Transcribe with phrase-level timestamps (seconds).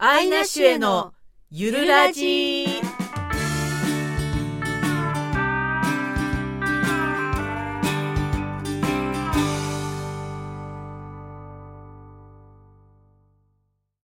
[0.00, 1.12] アイナシュへの
[1.50, 2.66] ゆるラジ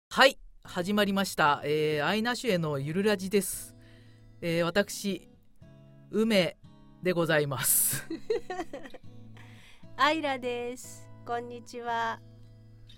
[0.10, 3.74] はい始まりました、えー、アイナシュへのゆるラジです、
[4.42, 5.30] えー、私
[6.12, 6.58] 梅
[7.02, 8.06] でございます
[9.96, 11.10] アイラです。
[11.26, 12.20] こんにちは。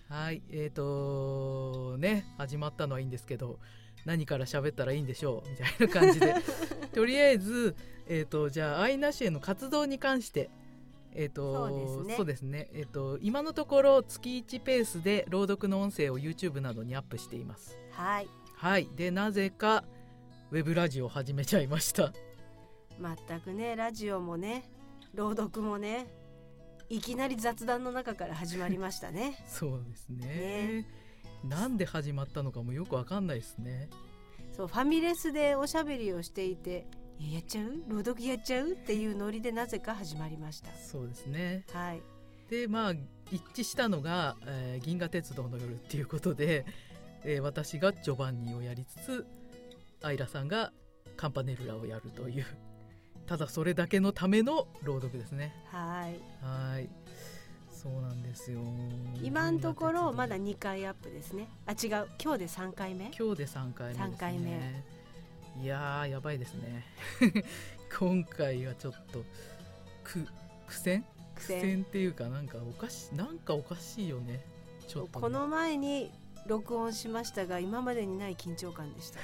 [0.10, 3.60] はいえーとね始まったのはいいんですけど
[4.06, 5.50] 何から喋ったらいいんでしょう？
[5.50, 6.34] みたいな感じで。
[6.94, 7.76] とりあえず
[8.08, 10.50] えーとじゃあアイナへの活動に関して
[11.14, 11.68] えーと
[12.16, 12.60] そうですね。
[12.60, 12.70] ね。
[12.74, 17.78] えーと今のところ月1ペースで朗読の音声を YouTube などにアップしています。
[17.92, 18.28] はい。
[18.56, 18.90] はい。
[18.96, 19.84] でなぜか
[20.52, 22.12] ウェブラジオを始めちゃいました。
[23.28, 24.64] 全くね、ラジオもね、
[25.14, 26.08] 朗読もね、
[26.90, 29.44] いきなり雑談の中から始まりましたね。
[29.48, 30.86] そうですねね
[31.44, 33.90] なんで始まったのかもよくわかんないですね
[34.52, 36.86] そう、ファミレスでおしゃべりをしていて、
[37.20, 37.82] やっちゃう？
[37.88, 38.72] 朗読やっちゃう？
[38.72, 40.74] っていうノリでなぜか始まりました。
[40.74, 42.02] そうですねはい。
[42.50, 42.94] でまあ
[43.32, 46.66] 一致したのが、えー銀河鉄道の夜」っていうことで、
[47.24, 49.28] えー私がジョバンニをやりつつ
[50.02, 50.74] アイラさんが
[51.16, 52.46] カンパネルラをやるという
[53.30, 56.20] ただそれだけのための朗読ですねはい。
[56.44, 56.90] はい
[57.70, 58.60] そうなんですよ
[59.22, 61.48] 今のところまだ銀2回アップですね。
[61.66, 62.08] あ、違う。
[62.22, 63.12] 今日で3回目？
[63.18, 64.84] 今日で3回目ね三回目
[65.62, 66.84] いやーやばいですね
[67.98, 69.24] 今回はちょっと
[70.04, 70.28] く
[70.68, 71.06] 苦戦？
[71.36, 74.44] 苦苦戦戦っていうかなんかおかしなんかおかしいよね
[74.88, 76.12] ちょっとねこの前に
[76.48, 79.20] 録音しましたが、今までにない緊張感でした。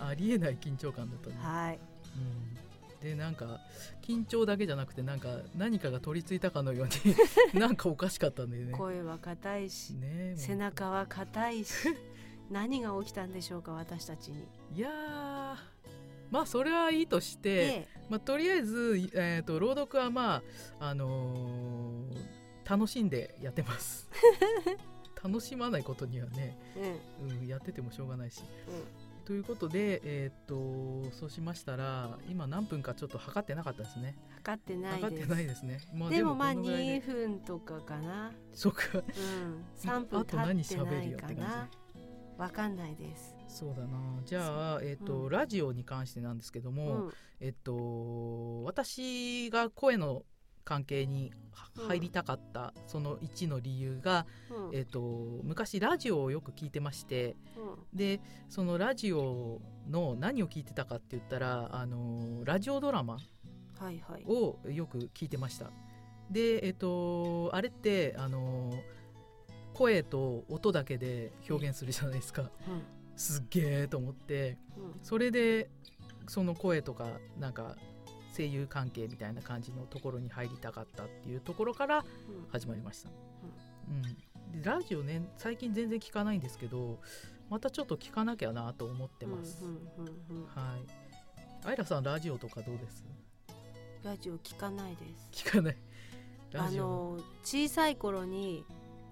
[0.04, 1.78] ありえない緊張感だったね、はい。
[3.00, 3.60] うん、でなんか
[4.02, 7.14] 緊張だけじゃなくてなんか何かが取り付いたかのように
[7.58, 8.72] なんかおかしかったんだよね。
[8.72, 11.72] 声は硬いし、ね背中は硬いし
[12.50, 14.46] 何が起きたんでしょうか私たちに。
[14.74, 15.56] いやー
[16.30, 20.42] まあそれはいいとして、でまあ、とりあえず、えー、と朗読はま
[20.78, 24.10] ああのー楽しんでやってます。
[25.24, 26.58] 楽しまないことにはね、
[27.22, 27.40] うん。
[27.40, 28.42] うん、やっててもしょうがないし。
[28.68, 34.16] うん、ということで、えっとそうしましたら今何分かちょっと測ってなかったですね。
[34.36, 35.26] 測ってない測って。
[35.26, 37.00] ないですね、までもまあこのぐらいで。
[37.02, 38.32] 2分とかかな。
[38.54, 38.84] そうか。
[38.94, 41.68] うん、3分あと何経ってないか喋るよって感な。
[42.38, 43.36] わかんないです。
[43.48, 43.98] そうだな。
[44.24, 45.28] じゃあ、えっとうん。
[45.28, 50.22] ラジオに関してなんですけどうも、ん、えっと私が声の
[50.68, 55.00] 関係にはうん入りたかったその1の理由が、うん、えっと
[55.42, 57.96] 昔ラジオをよく聞いてましてうん。
[57.96, 58.20] で
[58.50, 63.14] そのラジオの何を聞いてたかって言ったらあのラジオドラマ
[63.78, 64.24] はいはい。
[64.26, 65.70] をよく聞いてました。
[66.30, 68.70] でえっとあれってあの
[69.72, 72.50] 声と音だけで表現するじゃないですか。
[73.16, 74.94] すっげえと思ってうんうん。
[75.02, 75.70] それで
[76.26, 77.06] その声とか
[77.38, 77.76] なんか
[78.38, 82.04] 声優関係みたいな感じのところに入りたかったっていうところからうん。
[82.50, 83.10] 始まりました、
[83.88, 84.08] うん、で
[84.62, 87.00] ラジオね最近全然聞かないんですけど
[87.50, 90.46] またちょっと聞かなきゃなと思ってます、うんうんうんうん。
[90.46, 91.66] はい。
[91.66, 93.04] アイラさんラジオとかどうです？
[94.04, 95.44] ラジオ聞かないです。
[95.44, 95.76] 聞かない。
[96.52, 98.64] ラあジオの小さい頃に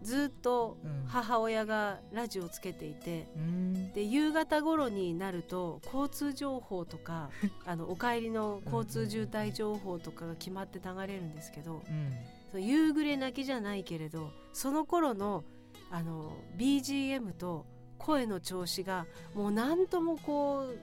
[0.03, 1.05] ずっとうん。
[1.07, 3.93] 母親がラジオをつけていて、うーん。
[3.93, 7.31] で夕方頃になると交通情報とか
[7.65, 12.13] あのお帰りの交通渋滞情報とかが決まって流れるんですけどうん。
[12.51, 15.45] その夕暮れ泣きじゃないけれどその頃の
[15.91, 17.65] あの BGM と
[17.99, 20.79] 声の調子がもう何ともこう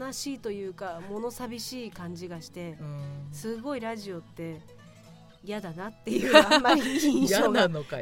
[0.00, 3.28] 悲しいというか物寂しい感じがしてうん。
[3.32, 4.60] すごいラジオって
[5.44, 7.96] 嫌だなっていうあんまりいい印嫌象がなか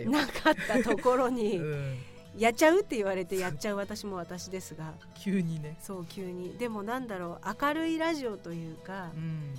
[0.50, 1.98] ったところにうん、
[2.38, 4.94] やっちゃうって言われてやっちゃう私も私ですが。
[5.14, 5.76] 急にね。
[5.80, 6.56] そう急に。
[6.58, 9.54] でもなんだろう明るいラジオというかうん。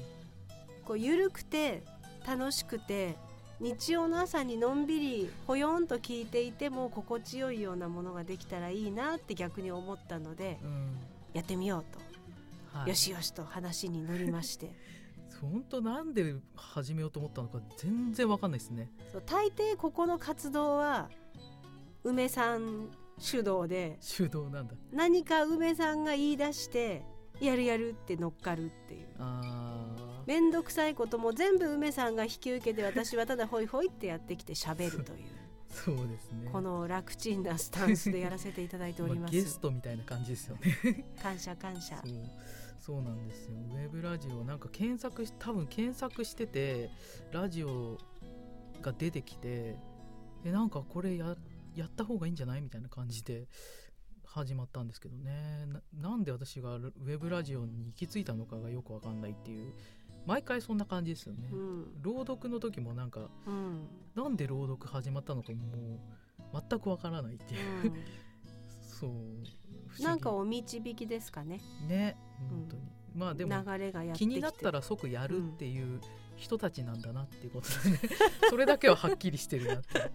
[0.85, 1.83] こう緩くて
[2.25, 3.15] 楽しくて
[3.59, 10.97] 日曜の朝にのんびりほよんと聞いていても心地よいようなものができたらいいなって逆に思ったのでうん。
[11.33, 11.85] やってみよう
[12.73, 12.89] と、はい。
[12.89, 14.71] よしよしと話に乗りまして
[15.41, 18.91] 本当なんで始めようと思ったのか全然わかんないですね。
[19.11, 21.09] そう大抵ここの活動は
[22.03, 22.89] 梅さん
[23.19, 23.97] 主導で。
[24.17, 24.75] 手動なんだ。
[24.91, 27.03] 何か梅さんが言い出して
[27.39, 29.07] やるやるって乗っかるっていう。
[30.25, 35.36] 面倒くさいことも全部梅さんが引き受けて私はただホイホイってやってきて喋るという
[35.69, 36.49] そうですね。
[36.51, 41.05] この楽ちんなスタンスでやらせていただいておりま あゲストみたいな感じですよね。
[41.21, 42.01] 感謝感謝。
[42.79, 43.01] そう。
[43.01, 43.57] なんですよ。
[43.57, 46.89] ウェブラジオなんか検索し多分検索してて
[47.31, 47.97] ラジオ
[48.81, 49.75] が出てきて
[50.43, 51.35] でなんかこれや
[51.75, 53.47] やった方がいいんじゃないみたいな感じで
[54.23, 55.65] 始まったんですけどね。
[55.67, 59.73] ななんで私がウェブラジオに行き着いたのかがよくわかんないっていう
[60.27, 62.01] 毎回そんな感じですよね、うん。
[62.01, 63.87] 朗読の時もなんかうん。
[64.13, 65.99] なんで朗読始まったのかも
[66.53, 67.93] う全くわからないっていう、
[68.81, 70.03] そう不思議。
[70.03, 71.61] なんかお導きですかね。
[71.87, 72.17] ね
[72.49, 72.81] 本当に、
[73.15, 76.01] まあでも流れが気になったら即やるっていう
[76.35, 77.99] 人たちなんだなっていうことでね、
[78.49, 80.11] それだけははっきりしてるなって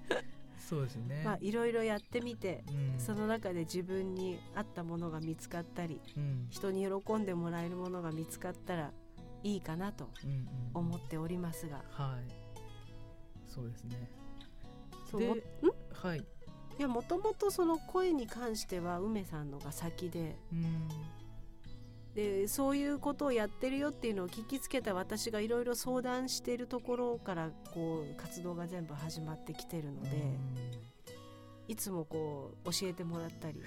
[0.59, 3.01] そうですね、まあいろいろやってみてうん。
[3.01, 6.47] その中で自分に合ったものが見つかったりうん。
[6.51, 8.93] 人に喜んでもらえるものが見つかったら
[9.43, 11.83] いいかなとうんうん思っておりますが。
[11.91, 12.33] はい。
[13.47, 14.11] そうですね。
[15.11, 15.39] そうでもん？
[15.93, 16.19] はい。
[16.19, 16.23] い
[16.79, 20.37] やもともとその声に関しては梅さんのが先で。
[20.53, 20.89] うん。
[22.15, 30.11] でそういうことをやってるよっていうのを聞きつけた私がいろいろ相談しているところからこう活動が全部始まってきてるので、
[31.69, 33.63] いつもこう教えてもらったり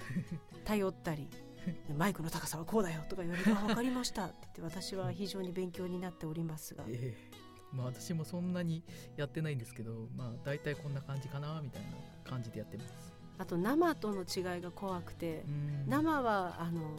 [0.64, 1.28] 頼ったり
[1.96, 6.84] マイクの高さはこうだよとか言われて「あ分かりました」って言って私は非常に勉強になっておりますが。
[6.88, 7.46] ええ。
[7.72, 8.82] まあ私もそんなに
[9.16, 11.88] やってないんですけどまあ大体こんな感じかなみたいな
[12.24, 15.84] 感じでやってます、あと生との違いが怖くてうん。
[15.88, 16.96] 生はあの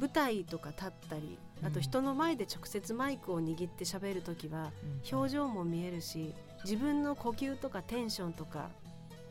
[0.00, 5.16] 舞台とか立ったりあと人の前で直接マイクを握って喋る時はうん。
[5.16, 6.34] 表情も見えるし
[6.64, 8.70] 自分の呼吸とかテンションとか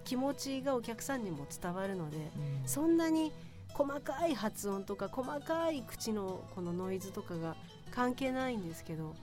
[0.04, 2.20] 気持ちがお客さんにも伝わるのでう
[2.66, 2.68] ん。
[2.68, 3.32] そんなに
[3.74, 7.56] 細かい発音とか細かい口のこのノイズとかが
[7.92, 9.16] 関係ないんですけど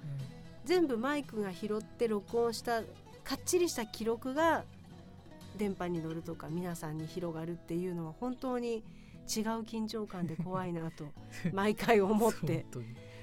[0.64, 4.64] 全部マイクが拾って録音したかっちりした記録が
[5.56, 8.82] 電波に乗るとか皆さんに広がるっていうのは本当に違う
[9.62, 11.06] 緊張感で怖いなと
[11.52, 12.66] 毎回思って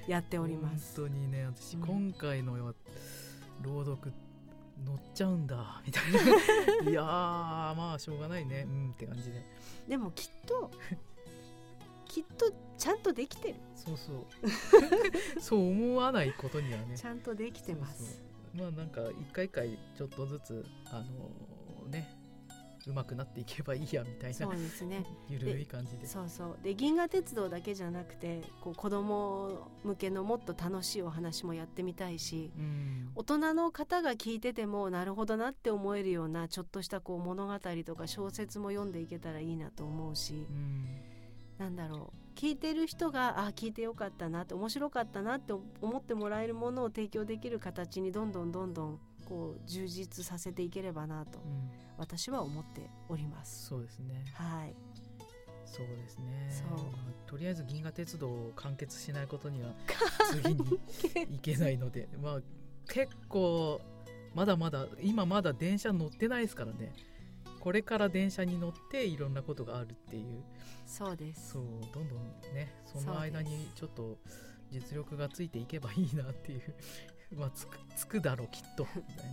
[0.06, 1.00] やっております。
[1.00, 2.74] 本当にね私、うん今回のよ
[3.62, 4.12] 朗読
[4.84, 6.90] 乗っちゃうんだみたいな。
[6.90, 7.04] いやー
[7.74, 8.66] まあしょうがないね。
[8.68, 9.42] うんって感じで。
[9.88, 10.70] でもきっと
[12.14, 13.54] きっとちゃんとできてる。
[13.74, 14.24] そうそう。
[15.42, 16.96] そう思わないことにはね。
[16.96, 18.22] ちゃんとできてます。
[18.54, 21.02] まあなんか一回一回ちょっとずつあ
[21.82, 22.08] のね
[22.86, 25.04] 上手くなっていけばいいやみたいそうなですね。
[25.28, 26.58] ゆるい感じでそうそう。
[26.62, 33.10] で銀河鉄道だけじゃなくてこう子供向けのもっと楽しいお話もやってみたいしうん。
[33.16, 40.46] 大人の方が聞いててもなるほどなって思えるようなちょっとしたこう物語とか小説も読んでいけたらいいなと思うし。
[40.48, 41.13] うん
[41.58, 42.38] なんだろう。
[42.38, 51.70] 聞いてる人があ聞いてよかったなって面白かったなって思ってもらえるものを提供できる形にどんどんどんどんこう充実させていければなとうん。
[51.96, 53.66] 私は思っております。
[53.66, 54.24] そうですね。
[54.34, 54.74] はい、
[55.64, 56.50] そうですね。
[57.26, 59.70] とりあえず銀河鉄道を完結しないことには
[60.32, 60.80] 次に
[61.36, 62.08] いけないので。
[62.20, 62.40] まあ
[62.88, 63.80] 結構
[64.34, 66.92] まだまだ今まだ電車乗ってないですからね
[67.64, 70.44] これから電車に乗っていろんなことがあるっていう。
[70.84, 71.52] そうです。
[71.52, 71.62] そう
[71.94, 74.18] どんどんねその間にちょっと
[74.70, 76.62] 実力がついていけばいいなっていう。
[77.34, 78.86] まあつくつくだろうきっと。
[78.94, 79.32] みたい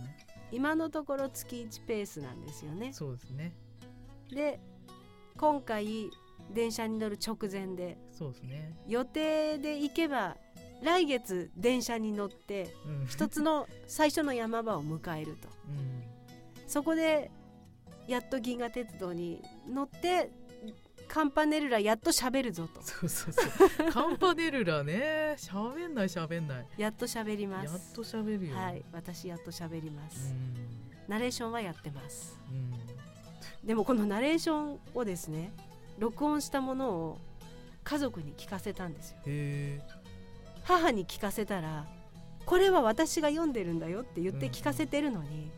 [0.50, 2.94] 今のところ月1ペースなんですよね。
[2.94, 3.52] そうですね。
[4.30, 4.58] で
[5.36, 6.08] 今回
[6.50, 7.98] 電車に乗る直前で。
[8.12, 10.38] そうですね、予定で行けば
[10.82, 15.50] 来月電車に乗ってうん、一つの最初の山場を迎えると。
[15.68, 16.02] うん。
[16.66, 17.30] そこで
[18.06, 20.30] やっと銀河鉄道に乗って
[21.08, 22.80] カンパネルラやっと喋るぞと。
[22.82, 23.92] そうそうそう。
[23.92, 25.34] カンパネルラね。
[25.36, 26.66] 喋んない喋んない。
[26.78, 28.56] やっと喋りまやっすと喋るよ。
[28.56, 30.36] はい私やっと喋りまうす、ん。
[31.08, 32.38] ナレーションはやってます。
[32.50, 32.72] うん。
[33.66, 35.52] でもこのナレーションをですね
[35.98, 37.18] 録音したものを
[37.84, 39.18] 家族に聞かせたんですよ。
[40.64, 41.86] 母に聞かせたら
[42.46, 45.50] これは私が読んでるんだよって言って聞かせてるのに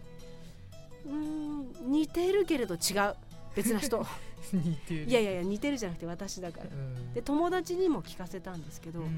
[1.07, 3.15] うーん似てるけれど違う。
[3.55, 4.05] 別な人。
[4.53, 5.05] 似てる。
[5.05, 6.65] いやいやいや似てるじゃなくて私だから。
[6.65, 7.13] うん。
[7.15, 9.11] で友達にも聞かせたんですけど、うん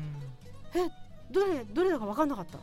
[1.31, 2.59] どれどれだか分かんなかった？
[2.59, 2.61] と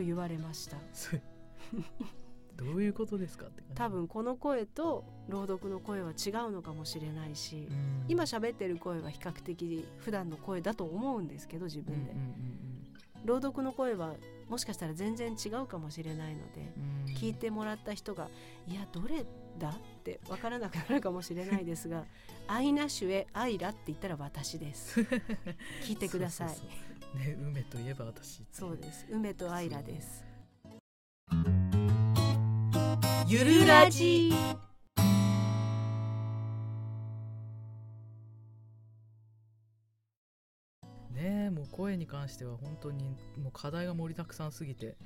[0.00, 0.76] 言われました。
[0.92, 1.16] そ
[2.56, 8.04] どういうことですかって多分この声と朗読の声は違うのかもしれないし、うん。
[8.08, 13.26] 今喋ってる声は比較的普段の声だと思うんですけど自分で、うんうん。
[13.26, 14.14] 朗読の声は
[14.48, 16.72] もしかしたら全然違うかもしれないので、
[17.14, 18.28] 聞いてもらった人が
[18.66, 19.24] いやどれ
[19.58, 19.72] だっ
[20.04, 22.04] て分からなくなるかもしれないですが
[22.46, 25.00] 「アイナシュエアイラ」って言ったら私です。
[25.82, 26.48] 聞いてください。
[26.50, 26.76] そうそうそ
[27.16, 29.06] うね梅といえば私そうです。
[29.10, 30.24] 梅とアイラです。
[33.28, 34.32] ゆるラジ
[41.76, 44.96] 声に関しては本当にもう課題が盛りだくさんすぎて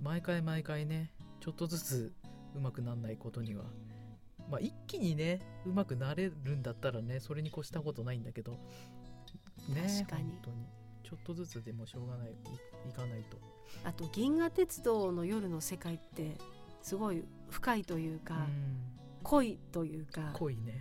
[0.00, 2.12] 毎回毎回ねちょっとずつ
[2.54, 3.64] 上手くならないことには
[4.50, 8.52] まあ、一気にねうまくなれるんだったらねそれに越したことないんだけど
[9.68, 10.24] ね確かに。
[10.24, 10.56] 本当に。
[11.02, 13.38] ちょっとずつでもしょうがないいいかないと。
[13.84, 16.36] あと銀河鉄道の夜の世界って
[16.82, 18.42] すごい深いというか、うん。
[19.22, 20.80] 濃いというか濃いね、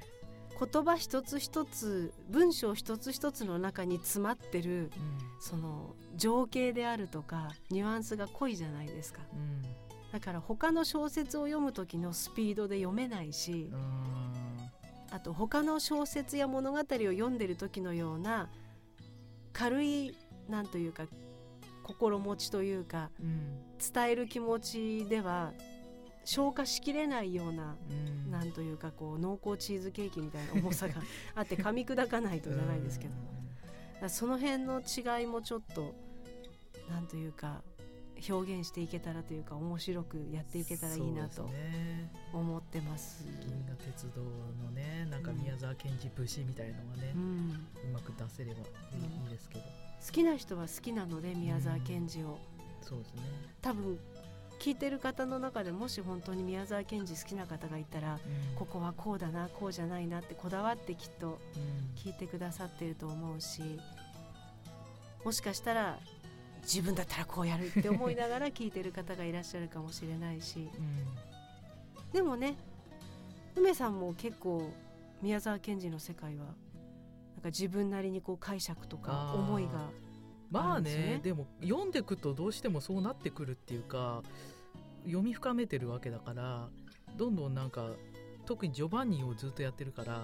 [0.66, 4.92] 言葉一つ一つ文章一つ一つの中に詰まってる
[5.40, 9.22] その情景であるとかニュアンスが濃いじゃないですか。
[9.34, 9.40] うん。
[9.40, 13.72] うんだから他の小説を読む時のスピードで読めないし
[15.10, 18.48] あと他の小説や物語を読んでる時のような
[19.54, 20.16] 軽い
[20.48, 21.08] なんというか
[21.82, 23.60] 心持ちというかうん。
[23.94, 25.52] 伝える気持ちでは
[26.26, 28.32] 消化しきれないようなうん。
[28.32, 30.96] なんというかこう濃厚チーズケーキみたいな重さが
[31.36, 33.14] あって噛み砕かないとじゃないですけど。
[33.14, 35.94] だからその辺の違いもちょっと
[36.90, 37.62] なんというか
[38.30, 41.50] 表現していけたらというか面白くやっていけたらいいなと
[42.32, 43.26] 思ってます。
[43.42, 49.30] 銀河鉄道のねなんか宮沢賢治節みたいのがねう、ん、うまく出せればいい,、うん。
[49.30, 49.62] ですけど。
[50.06, 52.40] 好きな人は好きなので宮沢賢治を。
[52.82, 53.22] そうですね。
[53.62, 54.00] 多分
[54.64, 58.56] 聞いてる方の中でもし本当に宮沢賢治好きな方がいたらうん。
[58.56, 61.96] ここはこうだなこうじゃないなってこだわってきっとうん。
[61.98, 63.62] 聞いてくださってると思うし
[65.26, 66.00] もしかしたら
[66.62, 70.70] 自分だったらこうやるって思いながら聞いてる方がいらっしゃるかもしれないし。
[72.14, 72.56] でもね
[73.58, 74.72] 梅さんも結構
[75.22, 76.56] 宮沢賢治の世界はなんか
[77.46, 79.90] 自分なりにこう解釈とか思いが
[80.50, 84.22] まあねねでも読んでくとどうしてもそうなってくるっていうか
[85.06, 86.70] 読み深めてるわけだから
[87.18, 87.90] どんどんなんか
[88.46, 90.20] 特にジョバンニをずっとやってるから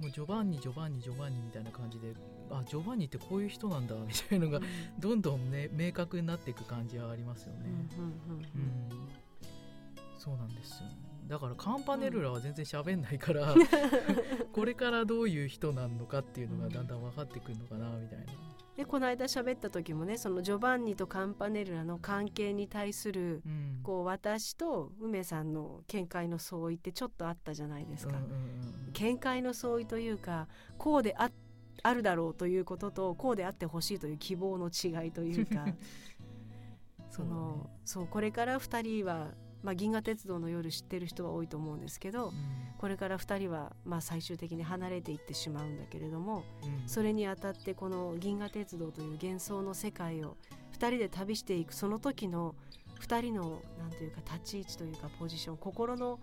[0.00, 2.12] もうジョバンニジョバンニジョバンニみたいな感じで
[2.50, 4.60] あジョバンニってこういう人なんだ みたいなのが
[4.98, 7.60] どんどんね明確になっていく感じはありますよね。
[7.98, 9.08] うんうんうんうん
[10.18, 10.88] そうなんですよ
[11.28, 13.52] だからカンパネルラは全然喋んないから、
[14.52, 18.24] これからどういう人なのかっていうのがだんだん分かってくるのかなみたいな。
[18.76, 23.80] でこの間喋った時もねそのジョバンニとカンパネルラの関係に対するうん。
[23.82, 28.16] こう私と梅さんの見解の相違ってちょっとあったじゃないですか。
[28.16, 31.30] うんうんうん見解の相違というかこうであ
[31.82, 35.66] あるだろうということとこうであってほしいという希望の違いというか。
[37.10, 39.32] そのそうこれから2人は、
[39.66, 42.32] まあ、銀河鉄道の夜知ってる人は多いと思うんですけど
[42.78, 46.88] これから2人は、まあ、最終的に離れていってしまうんだけれどもうん。
[46.88, 50.36] それにあたってこの銀河鉄道という幻想の世界を
[50.78, 52.54] 2人で旅していくその時の
[53.00, 56.20] 2人のなんというか立ち位置というかポジション心の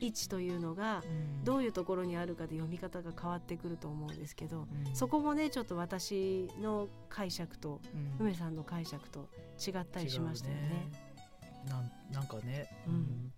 [0.00, 1.44] 位置というのがうん。
[1.44, 4.94] どういうところにあるかで読み方が変わってくると思うんですけどうん。
[4.94, 8.26] そこもねちょっっと私の解釈とうん。
[8.26, 10.90] 梅さんの解釈と違ったりしましたよね。
[11.68, 13.32] なんなんかね、うん。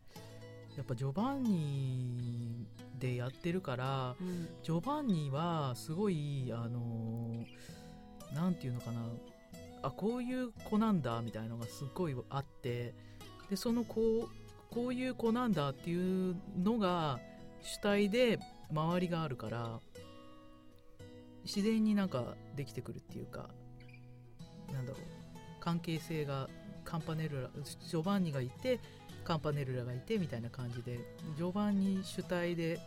[0.77, 2.67] やっぱジョバンニ
[2.99, 4.49] でやってるからうん。
[4.63, 9.01] ジョバンニはすごいあのーなんていうのかな。
[9.83, 12.95] あこういう子なんだみたいなのがすごいあって
[13.49, 14.29] でその子
[14.71, 17.21] こういう子なんだっていうのが
[17.63, 18.39] 主体で
[18.71, 19.81] 周りがあるから
[21.45, 23.49] 自然になんかできてくるっていうか
[24.73, 25.03] なんだろう。
[25.61, 26.49] 関係性が
[26.87, 28.81] カンパネルラジョバンニがいて
[29.25, 31.01] カンパネルラがいてみたいな感じで
[31.37, 32.79] ジョバンニ主体で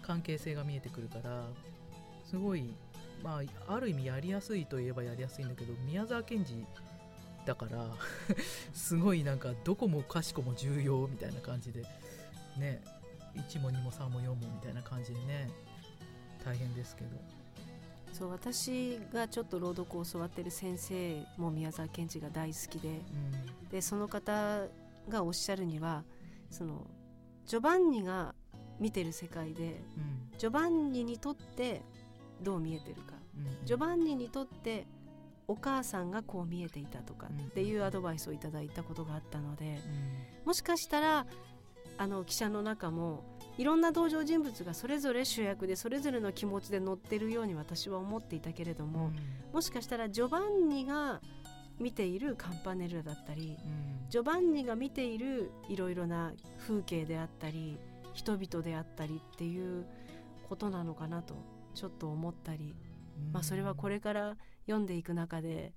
[0.00, 1.44] 関係性が見えてくるから
[2.24, 2.72] すごい
[3.22, 6.64] まあある意味やりやすいといえばやりやすいんだけど宮沢賢治
[7.44, 7.84] だから
[8.72, 11.82] すごいなんかどこもかしこも重要みたいな感じで
[12.56, 12.80] ね
[13.34, 15.50] 1も2も3も4もみたいな感じでね
[16.44, 17.41] 大変ですけど。
[18.12, 22.88] そう私がちょっと朗読を教わってる先生も宮沢賢治が大好きで。
[22.88, 23.68] うん。
[23.70, 24.66] でその方
[25.08, 26.04] がおっしゃるには
[26.50, 26.86] その
[27.46, 28.34] ジョバンニが
[28.78, 30.38] 見てる世界でうん。
[30.38, 31.82] ジョバンニにとって
[32.42, 33.14] どう見えてるか。
[33.36, 33.66] うん。
[33.66, 34.86] ジョバンニにとって
[35.48, 39.80] お母さんがこう見えていたとかっていうアドバイスをいただいたことがあったので
[40.44, 41.26] もしかしたら
[41.98, 43.22] あの記者の中も
[43.58, 49.12] いろんな登場人物がそれぞれ主役でそれぞれの気持ちで乗ってるように私は思っていたけれども、
[49.52, 51.20] もしかしたらジョバンニが
[51.78, 54.08] 見ているカンパネルラだったりうん。
[54.08, 56.32] ジョバンニが見ているいろいろな
[56.66, 57.78] 風景であったり
[58.14, 59.86] 人々であったりっていう
[60.48, 61.34] ことなのかなと
[61.74, 62.74] ちょっと思ったり、
[63.32, 65.72] まあ、それはこれから読んでいく中で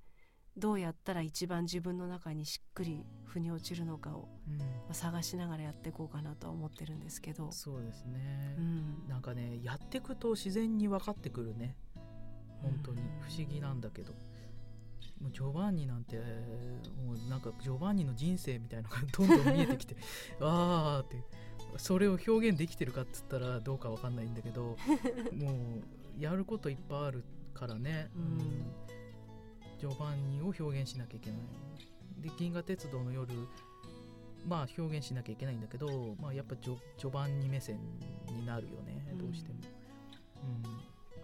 [0.57, 4.57] どうやったら一番自分の中にしっくり腑に落ちるのかを、うん。
[4.57, 7.51] まあ、探しながらやっていこうかなとは思ってるんですけど。
[7.51, 9.07] そうですね、うん。
[9.09, 11.75] なんかねやっていくと自然に分かってくるね。
[12.61, 13.01] 本当に。
[13.21, 14.13] 不思議なんだけど、
[15.21, 19.95] もうジョバンニなんてもうなんかジョバンニの人生みたいのが どんどん見えてきて
[20.41, 21.23] ああって
[21.77, 24.77] それを表現できてるかっつったらどうかわかんないんだけど
[25.35, 25.79] も
[26.17, 28.21] うやることいっぱいあるからね、うん。
[28.21, 28.84] うん
[29.79, 31.39] ジョバンニを表現しなきゃいけない。
[32.21, 33.33] で銀河鉄道の夜
[34.47, 37.79] まあ表現しなきゃいけないんだけど、まあ、やっぱジョジョバンニ目線
[38.29, 39.05] になるよね。
[39.11, 39.17] うん。
[39.17, 39.59] どうしても、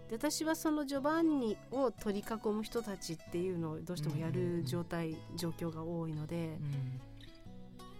[0.08, 6.44] で私はそのジョバンニを取り囲む人たちっていうのをどうしてもやる状態、状況が多いので、うん。
[6.44, 7.00] うん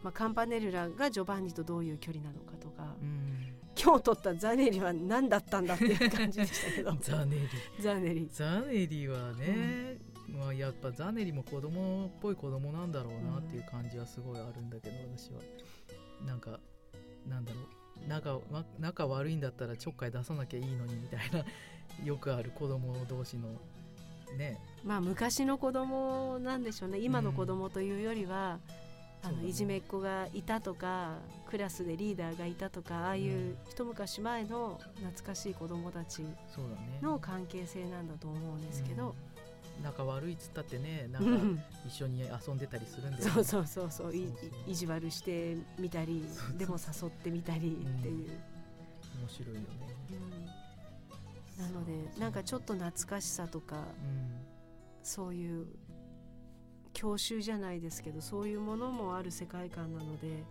[0.02, 3.54] まあ、カンパネルラがジョバンニとどういう距離なのかとか、うん。
[3.80, 6.96] 今日取ったザネリは何だったんだっていう感じでしたけど。
[7.00, 7.48] ザネリ。
[7.80, 8.28] ザネリ。
[8.30, 9.98] ザネリはね、
[10.38, 15.40] まあ、やっぱザネリも子供っぽい子供なんだろうなっていう感じはすごいあるんだけど、私は。
[16.26, 16.58] なんか
[17.28, 18.08] なんだろう。
[18.08, 21.44] 仲わ仲悪いんだったらちょっかい出さなきゃいいのにみたいな
[22.04, 23.48] よくある子供同士の
[24.36, 24.58] ね。
[24.82, 26.98] まあ昔の子供なんでしょうね。
[26.98, 28.58] 今の子供というよりは、
[29.20, 29.42] うだね。
[29.42, 36.24] のいじめっ子がいたとかクラスでリーダーがいたとかああいう一昔前の懐かしい子供たち
[37.02, 39.31] の関係性なんだと思うんですけど、うん
[39.82, 41.56] 仲悪いっつったってねなうんん。
[41.58, 44.16] か一緒に遊んでたりするんで、そうそうそうそう。
[44.16, 44.50] いそうそう。
[44.70, 46.24] 意地悪してみたり
[46.56, 48.30] でも誘ってみたりっていう、
[49.20, 49.66] 面白いよね。
[51.58, 51.64] うん。
[51.64, 53.84] なのでなんかちょっと懐かしさとかうん。
[55.02, 55.66] そういう
[56.92, 60.44] 郷愁じゃないですけどそういうものもある世界観なのでうん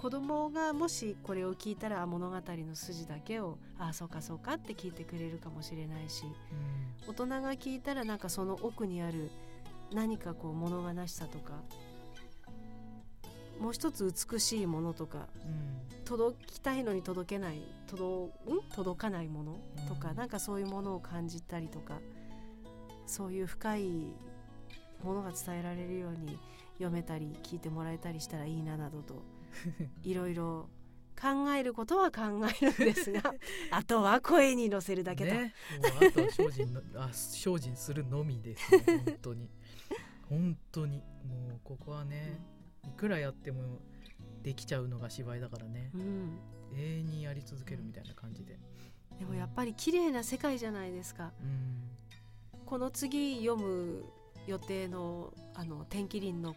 [0.00, 6.24] 子供がもしこれを聞いたらあ物語の筋だけをああそうかそうかって聞いてくれるかもしれないし
[7.06, 9.30] 大人が聞いたらなんかその奥にある
[9.92, 11.52] 何かこう物悲しさとか
[13.60, 16.04] もう一つ美しいものとかうん。
[16.06, 18.62] 届きたいのに届けない届ん？
[18.74, 20.16] 届かないものとか、うん。
[20.16, 21.98] なんかそういうものを感じたりとか
[23.06, 23.82] そういう深い
[25.04, 26.38] ものが伝えられるように
[26.78, 29.22] 読めたり聞いてもらえたりしたらいいななどと
[30.02, 30.68] いろいろ
[31.20, 33.34] 考えることは考えるんですが
[33.70, 39.50] あとは声に乗せるだけと、ね、もうあとは精進のあ精進するのみです、ね、本当に。
[40.28, 41.02] 本当に。
[41.24, 42.40] もうここはね
[42.88, 43.80] いくらやっても
[44.42, 45.90] できちゃうのが芝居だからね。
[45.94, 46.38] うん、
[46.74, 48.58] 永遠にやり続けるみたいな感じで。
[49.18, 51.32] でもやっぱり綺麗な世界じゃないですか。
[51.42, 51.90] うん。
[52.64, 54.04] この次読む
[54.46, 56.56] 予定のあの天気林の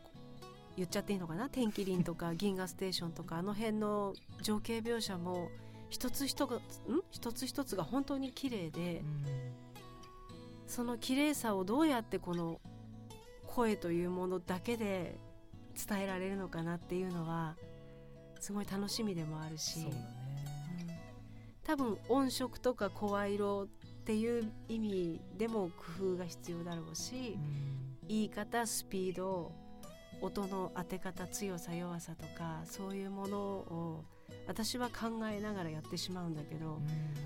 [0.75, 1.49] 言っちゃっていいのかな？
[1.49, 5.49] 天気林とか 銀河ステーションとかあの辺の情景描写も
[5.89, 7.01] 一つ一つん？
[7.11, 9.25] 一つ一つが本当に綺麗で、うん。
[10.67, 12.59] その綺麗さをどうやってこの
[13.47, 15.19] 声というものだけで
[15.87, 17.55] 伝えられるのかなっていうのは
[18.39, 19.81] すごい楽しみでもあるし。
[19.81, 19.85] ね。
[19.85, 19.93] うん。
[21.63, 23.67] 多分音色とか声色っ
[24.03, 28.07] ていう意味でも工夫が必要だろうし、うん。
[28.07, 29.51] 言い方スピード
[30.23, 34.03] 音の当て方強さ弱さとかそういうものを
[34.47, 36.79] 私は考えながらやってしまうんだけど、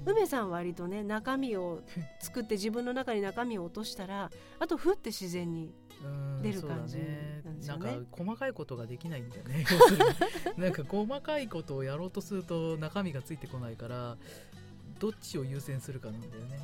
[0.06, 0.12] うん。
[0.12, 1.82] 梅さんは割とね中身を
[2.20, 4.30] 作って自分の中に中身を落としたら
[4.60, 7.92] あとふって自然にうん出る感じなんですよね。
[7.92, 9.66] なんか細かいことができないんだよね。
[10.58, 14.18] なんか細かいことをやろうとすると中身がついてこないから
[15.00, 16.60] どっちを優先するかなんだよね。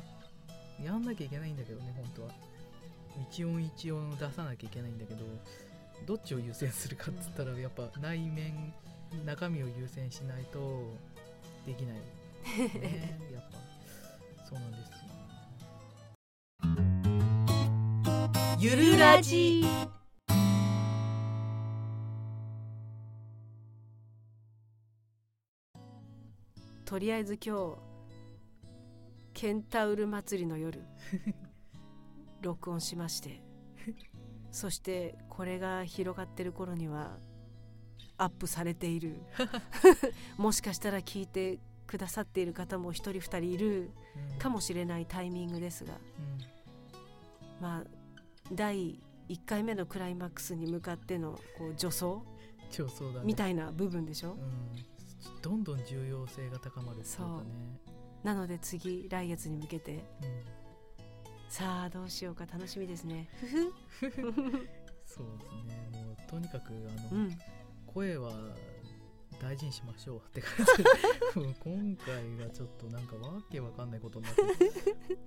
[0.82, 2.28] やんなきゃいけないんだけどね本当は。
[3.30, 5.24] 一音一音出さなきゃいけないんだけど
[6.06, 8.72] どっちを優先するかっつったらやっぱ内面
[9.24, 10.96] 中身を優先しないと
[11.66, 13.18] できないね。
[13.32, 13.58] やっぱ。
[14.44, 14.96] そうなんですよ。
[18.58, 19.64] ゆるラジ。
[26.84, 27.76] とりあえず今日
[29.32, 30.80] ケンタウル祭りの夜
[32.40, 33.43] 録音しまして
[34.54, 37.18] そしてこれが広がってる頃には
[38.16, 39.16] アップされている。
[40.38, 43.90] もしかしたら聞いてくださっている方も一人二人いる。
[44.32, 44.38] うん。
[44.38, 45.94] かもしれないタイミングですが。
[45.94, 46.00] うん。
[47.60, 47.84] まあ
[48.52, 52.22] 第1回目のクライマックスに向かってのこう助走？
[52.70, 53.26] 超そうだね。
[53.26, 57.80] みたいな部分でしょ、うん、どんどん重要性が高まるっていうかね。
[58.22, 60.04] なので次来月に向けて。
[60.22, 60.63] う
[61.54, 63.28] さあどうしようか楽しみですね。
[63.38, 63.60] ふふ。
[63.60, 66.04] ん、そうですね。
[66.04, 67.38] もうとにかくあの、うん。
[67.86, 68.32] 声は
[69.40, 70.52] 大事にしましょうって感
[71.32, 74.42] じ もう今回がちょっとなんかわけわかんないことになって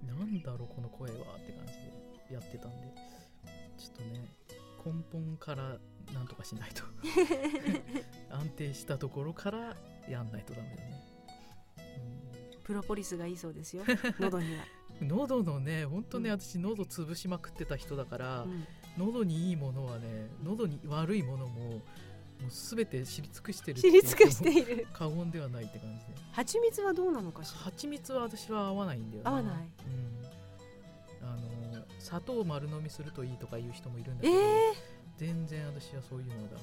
[0.05, 1.73] なんだろうこの声はって感じ
[2.27, 2.93] でやってたんで。
[3.77, 4.27] ちょっとね
[4.85, 5.79] 根本から
[6.13, 6.83] なんとかしないと。
[8.35, 9.77] 安定したところから
[10.09, 11.03] やんないとダメだね、
[12.65, 13.85] プロポリスがいいそうですよ。
[14.19, 16.39] 喉には、うん、喉のねほんとねうん。
[16.39, 18.65] 私喉潰しまくってた人だから、うん。
[18.97, 21.81] 喉にいいものはね喉に悪いものももう
[22.49, 24.87] 全て知り尽くしてる知り尽くしていいる。
[24.93, 26.13] 過言ではないって感じで。
[26.31, 27.59] 蜂蜜はどうなのかしら？
[27.61, 29.29] 蜂蜜は私は合わないんだよね。
[29.29, 29.67] 合わない。
[31.21, 34.73] うん、あの砂糖を丸飲みするといいとか言う人もいるんだえけど、え
[35.17, 36.57] 全然私はそういうのはダメで、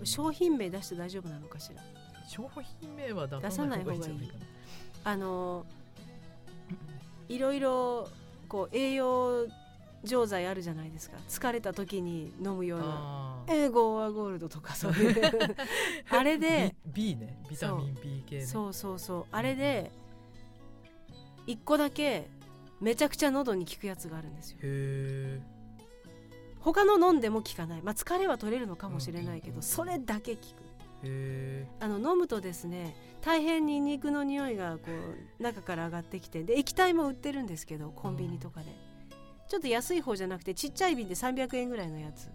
[0.00, 0.06] うん。
[0.06, 1.82] 商品名出して大丈夫なのかしら？
[2.28, 2.48] 商
[2.80, 4.32] 品名は出さない方がいい。
[5.04, 5.64] あの
[7.28, 8.08] いろいろ
[8.48, 9.46] こう栄養
[10.04, 11.16] 錠剤あるじゃないですか。
[11.28, 12.86] 疲れた時に飲むような。
[12.88, 13.66] あー。
[13.66, 15.56] エゴーアゴールドとかそういう。
[16.10, 17.42] あれで B, B ね。
[17.50, 18.46] ビタミン B 系ね。
[18.46, 19.26] そうそうそう。
[19.30, 19.90] あれで
[21.46, 22.28] 一個だけ
[22.80, 24.58] めちゃくちゃ喉に効くやつがあるんですよ。
[24.62, 25.40] へ
[26.60, 27.82] 他の飲んでも効かない。
[27.82, 30.65] まあ疲れは取れるのかもしれないけうんうんうんどそれだけ効く
[31.80, 34.90] あの飲むとですね大変にんにくの匂いがこ
[35.38, 38.66] う中から上がってきてで液体も売ってるんですけどコンビニとかで、
[39.48, 42.30] ちょっと安い方じゃなくてちっちゃい瓶で300円ぐらいのやつ。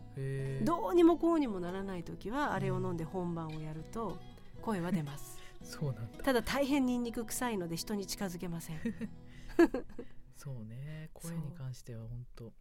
[0.64, 4.18] どうにもこうにもならない時はあれを飲んで本番をやると
[4.62, 5.40] 声は出ます。
[5.64, 6.24] そうなんだ。
[6.24, 8.80] ただ大変にんにく臭いので人に近づけません。
[10.36, 11.10] そうね。
[11.14, 12.54] 声に関しては本当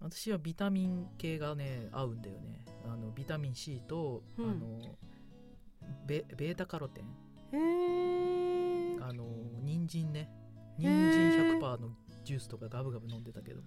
[0.00, 2.64] 私はビタミン系がね合うんだよね。
[2.84, 4.50] あのビタミン C と、うん。
[4.50, 4.96] あの
[6.06, 7.04] ベベータカロテン。
[9.02, 9.24] あの
[9.62, 10.30] 人参ね。
[10.78, 11.88] 人参100%の
[12.24, 13.62] ジュースとかガブガブ飲んでたけど。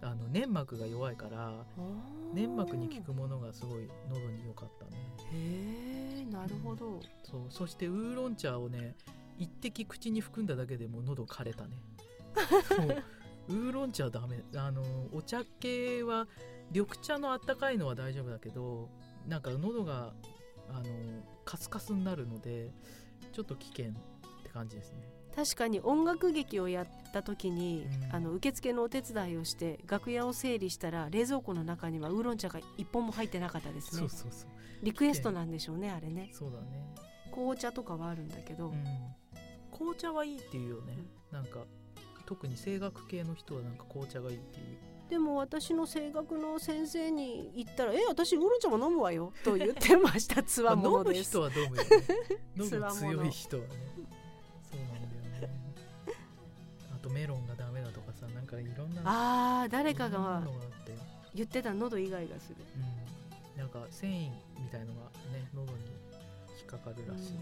[0.00, 1.52] あの粘膜が弱いから
[2.32, 4.92] 粘膜に効くものがすごい喉に良かったね。
[5.32, 7.00] へえなるほど。
[7.24, 7.40] そう。
[7.50, 8.94] そしてウーロン茶をね
[9.38, 11.82] 一滴口に含んだだけでもう喉枯れたね。
[12.68, 13.02] そう
[13.48, 14.42] ウーロン茶はダメ。
[14.56, 14.82] あの
[15.12, 16.26] お茶系は
[16.70, 18.88] 緑茶のあったかいのは大丈夫だけど
[19.26, 20.12] なんか喉が
[20.70, 20.84] あの
[21.44, 22.70] カスカスになるので
[23.32, 23.88] ちょっと危険っ
[24.42, 25.10] て感じですね。
[25.34, 28.14] 確かに音楽劇をやった時に、うん。
[28.16, 34.00] あの受付のお手伝いをして楽屋を整理したら冷蔵庫の中にはウーロン茶が一本も入ってなかったですね。
[34.00, 34.50] そうそうそう。
[34.82, 36.30] リクエストなんでしょうねあれね。
[36.32, 36.94] そうだね。
[37.30, 38.84] 紅茶とかはあるんだけど、うん。
[39.70, 40.96] 紅茶はいいっていうよね、
[41.30, 41.60] なんか
[42.28, 44.76] 特に声楽系の人はなんか紅茶がいいっていう。
[45.08, 51.82] でも私の声楽の先生に言ったら「え私ウーロン茶も飲むわよ」と言ってましたつわもまあ飲む人は飲むよ。
[51.82, 51.88] ね
[52.54, 53.70] 飲む強い人はね。
[54.70, 55.50] そうなんだよね。
[56.94, 60.46] あとメロンがダメだとかさなんかいろんなあー誰かが
[61.34, 62.56] 言ってた喉イガイガする、
[63.54, 64.30] うん、なんか繊維
[64.62, 65.00] みたいのが
[65.32, 65.78] ね喉に
[66.58, 67.32] 引っかかるらしい、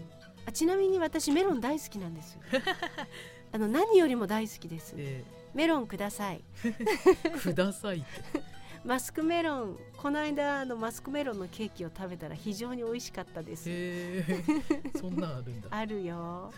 [0.45, 2.41] あちなみに私メロン大好きなんですよ
[3.51, 4.93] あの何よりも大好きです。
[4.97, 6.43] えメロンください。
[6.63, 8.03] ー ください
[8.85, 13.69] マスクメロンこの間あのマスクメロンのケーキを食べたら非常に美味しかったです。
[13.69, 14.25] へえ。
[14.97, 15.67] そんなんあるんだ。
[15.71, 16.51] あるよ。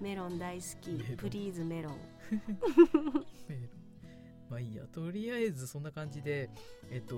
[0.00, 0.92] メロン大好き。
[1.16, 1.96] プリーズメロン。
[2.30, 2.40] メ
[2.94, 3.79] ロン
[4.50, 4.82] まあいいや。
[4.92, 6.50] とりあえずそんな感じで
[6.90, 7.14] えっと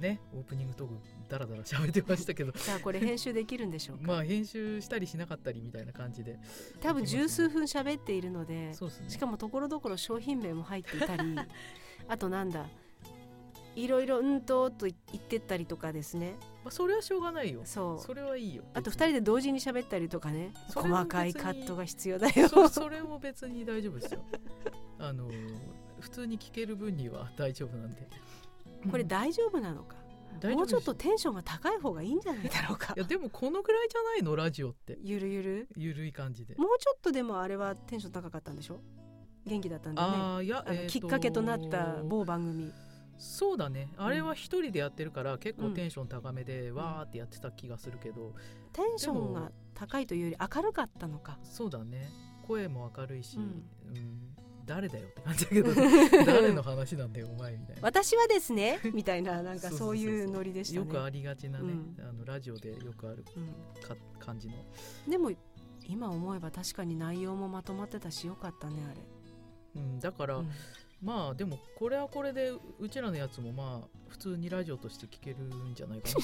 [0.00, 0.94] ねオープニングトーク
[1.28, 2.52] ダラダラ喋ってましたけど。
[2.58, 6.38] さあこれ編集できるんでしょうか、まあ編集したりしなかったりみたいな感じで。
[6.80, 9.10] 多分十数分喋っているのでそうですね。
[9.10, 11.36] しかもところどころ商品名も入っていたり
[12.08, 12.68] あとなんだ
[13.78, 16.34] いろいろうんとと言ってったりとかですね。
[16.64, 17.60] まあ、それはしょうがないよ。
[17.64, 17.98] そう。
[18.00, 18.64] それはいいよ。
[18.74, 20.52] あと2別に人で同時に喋ったりとかね。
[20.74, 22.48] 細かいカットが必要だよ。
[22.48, 24.20] そそれも別に大丈夫ですよ。
[24.98, 25.28] あの
[26.00, 28.08] 普通に聞ける分には大丈夫なんで。
[28.90, 29.96] これ大丈夫なのか？
[30.40, 32.92] 大丈夫もうちょっとテンションが高い方がいいんじゃないだろうか？
[32.96, 34.36] いやでもこのぐらいじゃないの？
[34.36, 34.98] ラジオって。
[35.02, 35.68] ゆるゆる？
[35.76, 36.54] ゆるい感じで。
[36.56, 38.80] もうちょっとでもあれはテンション高かったんでしょ？
[39.46, 40.14] 元気だったんだよね？
[40.16, 42.72] ああいや、きっかけとなった某番組。
[43.16, 43.88] そうだね。
[43.96, 45.74] あれは一人でやってるから結構うん。
[45.74, 48.34] テンション高めで、わーってやってた気がするけど。
[48.72, 51.36] テンションが高いというより明るかったのか。
[51.42, 52.08] そうだね。
[52.46, 53.52] 声も明るいし、ううんん
[54.68, 55.74] 誰だよって感じだけど
[56.26, 57.82] 誰の話なんだよお前みたいな。
[57.82, 60.86] 私はですねみたいな なんかそういうノリでしたね。
[60.86, 61.96] よくありがちなね、うん。
[62.00, 63.82] あのラジオでよくあるうん。
[63.82, 64.54] か感じの。
[65.08, 65.32] でも
[65.86, 69.00] 今思えば確かに内容もまとまってたしよかったねあれ、
[69.76, 70.50] うん、だから、うん
[71.02, 76.14] まあでもこれはこれでううちらのやつもまあ普通にラジオとして聞けるんじゃないかな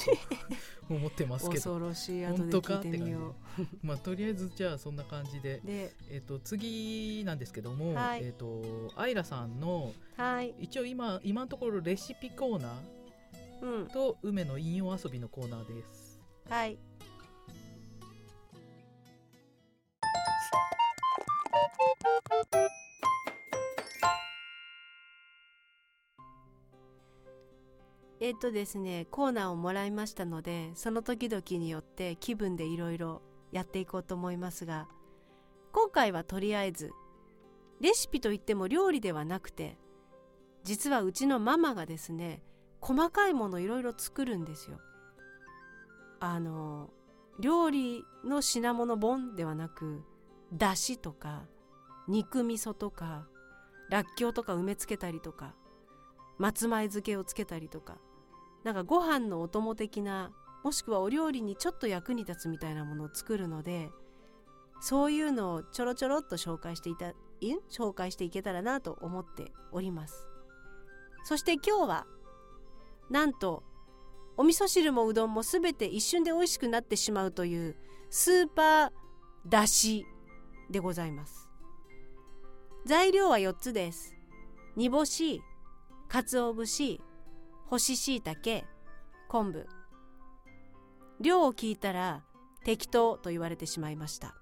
[0.88, 1.62] と思ってますけど。
[1.62, 3.34] 恐ろしい後本で聞い当かってみよ
[3.82, 8.24] まあとりあえずじゃあそんな感じでえっ、と次なんですけども、はい。
[8.24, 10.54] えっ、とアイラさんのはい。
[10.58, 13.88] 一応今今のところレシピコーナーうん。
[13.88, 16.20] と梅の引用遊びのコーナーです。
[16.48, 16.78] はい
[28.24, 33.20] えっとですねコーナーをもらいましたのでその時々によって気分でいろいろ
[33.52, 34.88] やっていこうと思いますが
[35.72, 36.90] 今回はとりあえず
[37.82, 39.76] レシピといっても料理ではなくて
[40.62, 42.40] 実はうちのママがですね
[42.80, 44.78] 細かいものいろいろ作るんですよ。
[46.18, 46.88] あの
[47.40, 50.02] 料理の品物本ではなく
[50.50, 51.42] だしとか
[52.08, 53.26] 肉味噌とか
[53.90, 55.54] らっきょうとか埋めつけたりとか
[56.38, 57.98] 松前漬けをつけたりとか
[58.64, 60.32] なんかご飯のお供的な
[60.64, 63.90] もしくはお料理にちょっと役に立つみたいなものを作るので
[64.80, 67.12] そういうのをちょろちょろっと紹介していた
[67.70, 70.26] 紹介していけたらなと思っております。
[71.24, 72.06] そして今日は
[73.10, 73.62] なんと
[74.36, 77.76] お味噌汁もうどんも全て一瞬で美味しくなってしまうという
[78.10, 78.90] スーパー
[79.46, 80.06] だし
[80.70, 81.50] でございます。
[82.86, 84.14] 材料は4つです。
[84.76, 85.42] 煮干し
[86.08, 87.00] 鰹節
[87.66, 88.66] 干し椎茸
[89.26, 89.66] 昆布。
[91.18, 92.22] 量を聞いたら
[92.62, 94.34] 適当と言われてしまいました。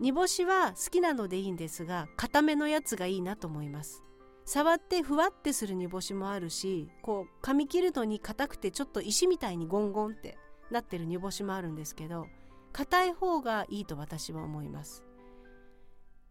[0.00, 4.02] 煮干しは好きなのでいいんですが固めのやつがいいなと思います。
[4.44, 10.36] 触ってふわってする煮干しもあるしこう噛み切るのに硬くてちょっと石みたいにゴンゴンって
[10.72, 12.26] なってる煮干しもあるんですけど
[12.72, 15.04] 硬い方がいいと私は思います。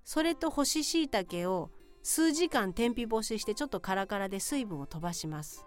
[0.03, 1.71] それと干し椎茸を
[2.03, 5.65] 数時間天日干ししてちょっとカラカラで水分を飛ばします。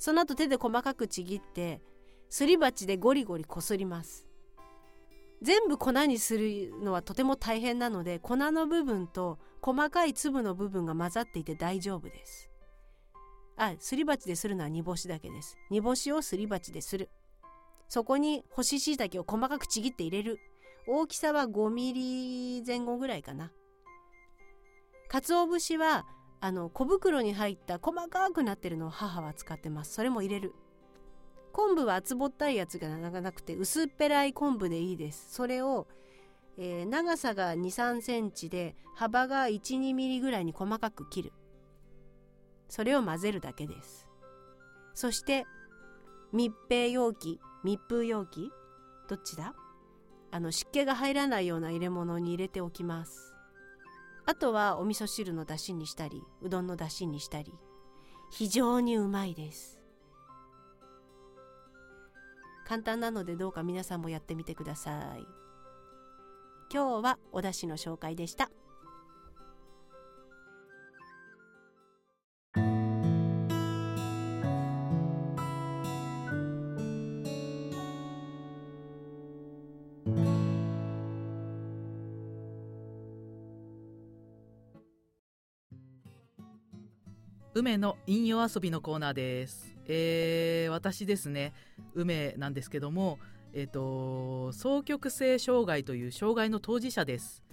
[0.00, 1.82] その後手で細かくちぎって
[2.30, 4.26] すり鉢でゴリゴリこすります。
[5.42, 12.50] 全部粉にするのはとても大変なので粉の部分と細かい粒の部分が混ざっていて大丈夫です。
[13.58, 15.58] あすり鉢でするのは煮干しだけです。
[15.70, 17.10] 煮干しをすり鉢でする。
[17.90, 20.38] そこに干し椎茸を細かくちぎって入れる。
[20.88, 23.52] 大きさは5ミリ前後ぐらいかな。
[25.10, 26.06] 鰹節は
[26.42, 29.92] あの小袋に入った細かくなってるのを母は使ってます。
[29.92, 30.54] それも入れる。
[31.52, 35.34] 昆布は厚ぼったいやつがなくて薄っぺらい昆布でいいです。
[35.34, 35.86] それを、
[36.56, 41.32] えー、長さが2 3センチで幅が1 2ミリぐらいに細かく切る。
[42.68, 44.06] それを混ぜるだけです。
[44.94, 45.44] そして
[46.32, 48.50] 密閉容器密封容器？
[49.08, 49.54] どっちだ？
[50.30, 53.34] あの湿気が入らないような入れ物に入れておきます。
[54.30, 57.52] あとはお味噌汁の出汁にしたりうどんの出汁にしたり。
[58.30, 59.80] 非常にうまいです。
[62.64, 65.26] 簡単なのでどうか皆さんもやってみてください。
[66.72, 68.52] 今日はお出汁の紹介でした。
[87.60, 89.76] 梅の引用遊びのコーナーです。
[89.86, 91.52] えー、私ですね、
[91.92, 93.18] 梅なんですけども、
[93.52, 97.44] えっ、ー、と、双極性障害という障害の当事者です。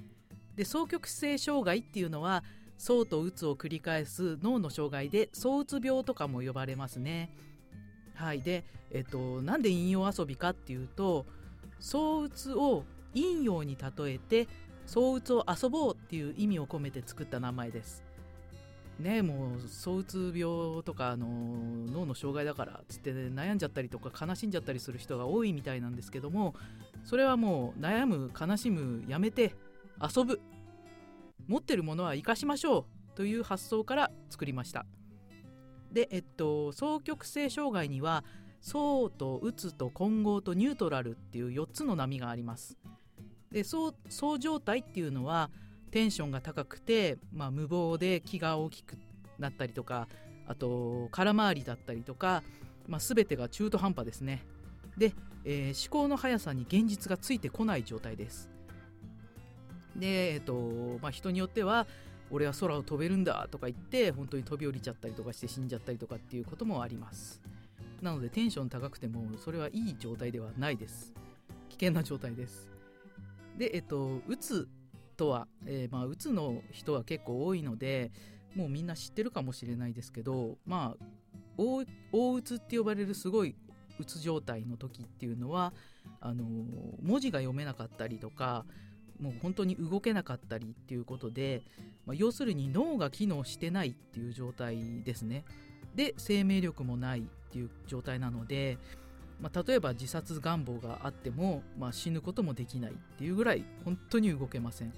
[0.55, 2.45] で、双極性障害っていうのは、
[2.77, 7.29] 層とうつを繰り返す脳の障害で、躁うつ病とかも呼ばれますね。
[8.15, 8.41] はい。
[8.41, 11.25] で、えっ、ー、と、なんで引用遊びかっていうと、
[11.81, 14.47] 躁うつを陰陽に例えて、
[14.85, 18.06] 躁うつを遊ぼうっていう意味を込めて作った名前です。
[18.99, 26.55] ねもう躁うつ病とかあの脳の障害だからっつって悩んじゃったりとか悲しんじゃったりする人が多いみたいなんですけども
[27.03, 29.55] それはもう悩む悲しむやめて
[30.01, 30.41] 遊ぶ
[31.47, 34.85] 持ってるものは生かしましょうという発想から作りました。
[35.91, 38.23] でえっと双極性障害には
[38.59, 42.77] 層とうつと混合とニュートラルっていう4つの波があります。
[43.51, 45.49] でそう状態っていうのは
[45.91, 48.97] テンションが高くて、まあ、無謀で気が大きく
[49.39, 50.07] なったりとか
[50.47, 52.43] あと空回りだったりとか、
[52.87, 54.43] まあ、全てが中途半端ですね。
[54.97, 58.49] で、えー、思考の速さに現実がついてこない状態です。
[59.95, 61.87] で、えっとまあ、人によっては
[62.29, 67.41] 俺は空を飛べるんだとか言って本当に飛び降りちゃったりとかして死んじゃったりとかっていうこともあります。
[68.01, 71.13] なのでテンション高くてもそれはいい状態ではないです。
[71.69, 72.67] 危険な状態です。
[73.57, 74.67] でえっとうつ
[75.17, 78.11] とは、えー、まあ、うつの人は結構多いので
[78.55, 81.05] もうみんな知ってるかもしれないですけどまあ
[81.57, 83.55] 大うつって呼ばれるすごい
[83.99, 85.73] うつ状態の時っていうのは
[86.21, 86.45] あの
[87.01, 88.65] 文字が読めなかったりとか
[89.19, 91.63] もう本当に動けなかったりっていうことで、
[92.05, 95.43] まあ、要するに脳が機能してないっていう状態ですね。
[95.95, 98.77] で生命力もないっていう状態なので、
[99.41, 104.93] まあ、例えば自殺願望があっても、まあ、死ぬこともできないっていうぐらい本当に動けません。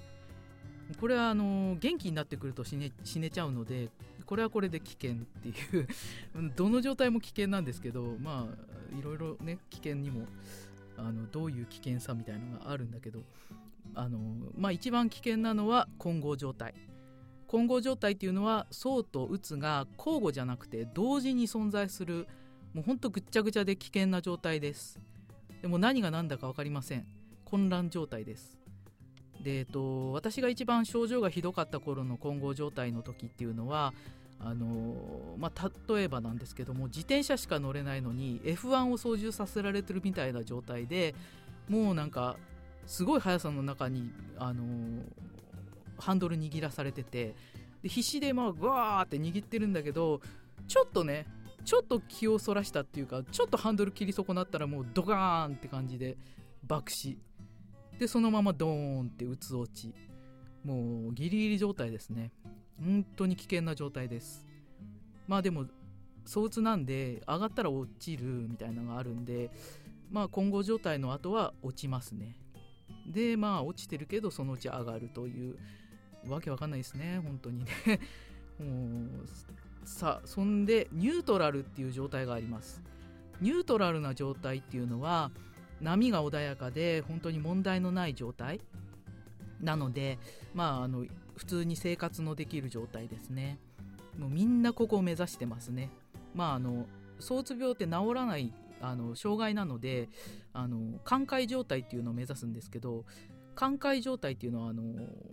[0.98, 3.88] これはあの元気になってくると死ね死ねちゃうので
[4.26, 5.86] これはこれで危険っていう
[6.56, 10.26] どの状態も危険なんですけどまあいろいろね危険にも
[10.96, 13.22] あのどういう危険さみたいのがあるんだけど
[13.94, 14.18] あの
[14.56, 16.74] まあ一番危険なのは混合状態。
[17.46, 22.28] 混合状態っていうのは層とうつが交互じゃなくて同時に存在する
[22.72, 25.00] もうほんとぐっちゃぐちゃで危険な状態です。
[25.60, 27.06] でも何が何だか分かりません。
[27.44, 28.59] 混乱状態です。
[29.42, 33.92] で、えっと、私が一番症状がひどかった頃の混合状態の時っていうのは
[34.42, 34.94] あの
[35.38, 41.14] まあ、例えばなんですけども自転車しか乗れないのに F1 を操縦させられてるみたいな状態で
[41.68, 42.36] もうなんか
[42.86, 44.64] すごい速さの中に、あの
[45.98, 47.34] ハンドル握らされてて
[47.82, 50.22] で必死でまあグワーって握ってるんだけど
[50.66, 51.26] ちょっとね
[51.66, 56.16] ちょっと気をそらしたっていうかちょっとハンドル切り損なったらもうドカーンって感じで
[56.66, 57.18] 爆死。
[58.00, 59.94] でそのままドーンって打つ落ち。
[60.64, 62.32] もうギリギリ状態ですね。
[62.82, 64.46] 本当に危険な状態です。
[65.28, 65.66] まあでも
[66.24, 69.50] 相打なんで上がったら落ちるみたいなのがあるんで
[70.10, 72.36] まあ混合状態の後は落ちますね。
[73.06, 75.58] でまあ落ちてるけどそのうち上がるという
[76.26, 77.20] わけわかんないですね。
[77.22, 78.00] 本当にね。
[78.58, 82.82] もうさあそんでニュートラルっていう状態があります。
[83.42, 85.30] ニュートラルな状態っていうのは
[85.80, 88.60] 波が穏やかで本当に問題のない状態。
[89.60, 90.18] なので
[90.54, 91.04] まああの
[91.36, 93.58] 普通に生活のできる状態ですね。
[94.18, 95.90] もうみんなここを目指してますね。
[96.34, 96.86] まああの
[97.18, 100.08] 躁うつ病って治らないあの障害なので
[100.52, 103.04] あの寛解状態っていうのを目指すんですけど
[103.54, 104.82] 寛解状態っていうのはあの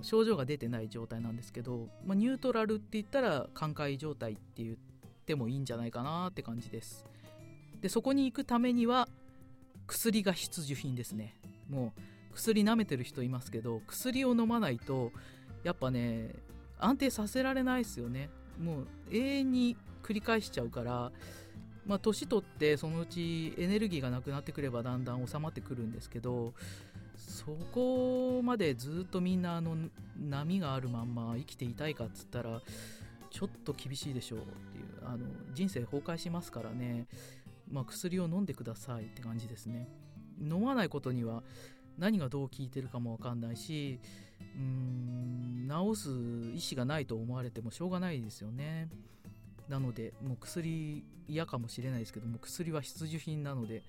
[0.02, 4.76] 症状が出てない状態なんですけど、まあ、ニュートラルって言ったら寛解状態って言っ
[5.26, 7.06] てもいいんじゃないかなって感じです。
[7.82, 9.08] でそこに行くためには
[9.88, 11.36] 薬が必需品ですね。
[11.70, 12.02] もう
[12.36, 15.12] 薬舐めてる人いますけど薬を飲まないと
[15.64, 16.36] やっぱね
[16.78, 18.30] 安定させられないですよね。
[18.62, 21.12] もう永遠に繰り返しちゃうから
[21.86, 26.54] まあ年取ってそのうちエネルギーがなくなってくればだんだん収まってくるんですけど
[27.16, 29.76] そこまでずっとみんなあの
[30.18, 32.62] 波があるまんま生きていたいかっつったら
[33.30, 37.08] ちょっと厳しいでしょうっていうあの人生崩壊しますからね、
[37.72, 39.88] まあ、薬を飲んでくださいって感じですね。
[40.42, 41.44] 飲まないことには
[41.98, 44.00] 何がどう効いてるかもわかんないし
[44.56, 48.90] うーん治す意思がないと思われてもしょうがないですよね。
[49.68, 53.84] なのでもう薬嫌かもしれないですけども薬は必需品なので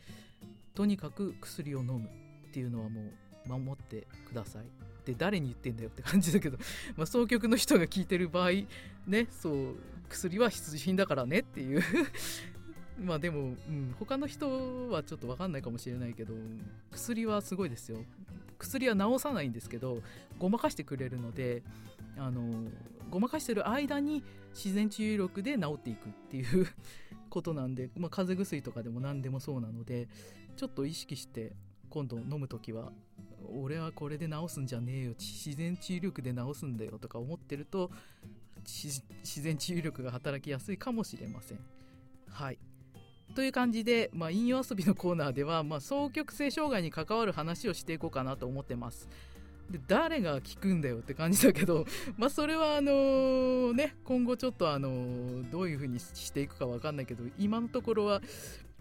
[0.75, 2.09] とにかく薬を飲む
[2.49, 3.03] っていうのはも
[3.47, 4.65] う守ってください。
[5.05, 6.59] で誰に言ってんだよって感じだけど、
[6.97, 8.51] まあ、総局の人が聞いてる場合
[9.07, 9.77] ねそう
[10.11, 11.83] 薬は必需品だからねっていう
[13.01, 16.35] まあでも、うん、他の人はちょっと分かんないかもしれないけど
[16.91, 17.99] 薬はすごいですよ。
[18.59, 20.03] 薬は治さないんですけど
[20.39, 21.63] ごまかしてくれるので
[22.17, 22.43] あの
[23.09, 26.67] ごまかしてる間に自然治癒力で治っていくっていう
[27.31, 30.09] ことなんで、まあ、風邪薬とかでも何でもそうなので
[30.57, 31.55] ちょっと意識して
[31.89, 32.93] 今度飲む時は
[33.49, 37.93] 俺はこれで治すんじゃねえよ自然治癒力で治すんだよとか思ってると
[38.65, 41.61] 自然治癒力が働きやすいかもしれません。
[42.29, 42.59] はい。
[43.35, 49.09] という感じで、まあ、引用遊びのコーナーでは、まあ、双極性障害に関わる話をしていこうかなと思ってます。
[49.71, 51.85] で誰が聞くんだよって感じだけど、
[52.17, 58.23] まあ、それはあの、ね今後ちょっとあのー、どういう風にしていくか分かんないけど今のところは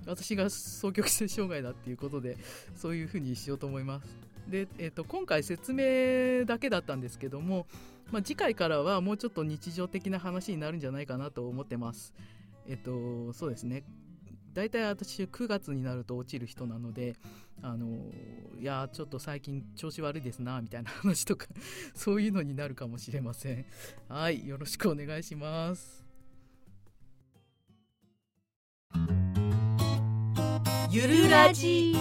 [0.06, 2.38] 私が双極性障害だっていうことで
[2.76, 4.08] そういう風にしようと思います。
[4.48, 7.68] で、えーと、今回説明だけだったんですけども、
[8.12, 12.14] まあ、次回からはもうちょっと日常的な話になるんじゃないかなと思ってます。
[12.66, 13.84] えっ、とそうですね。
[14.58, 17.16] 大体私9月になると落ちる人なので
[17.62, 17.96] あの
[18.60, 21.46] いやちょっと最近調子悪いですなみたいな話とか
[21.94, 23.66] そういうのになるかもしれません。
[24.10, 26.04] はいよろしくお願いします。
[30.90, 31.94] ゆるラジ。